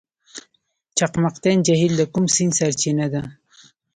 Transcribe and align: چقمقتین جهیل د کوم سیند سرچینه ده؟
چقمقتین 0.97 1.57
جهیل 1.67 1.93
د 1.97 2.01
کوم 2.13 2.25
سیند 2.35 2.53
سرچینه 2.59 3.07
ده؟ 3.13 3.21